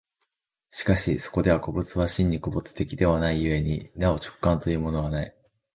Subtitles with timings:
[0.71, 5.35] しかしそこでは個物は真に個物的ではない故になお直観というものはない。